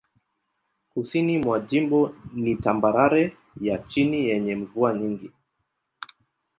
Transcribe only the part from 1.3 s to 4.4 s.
mwa jimbo ni tambarare ya chini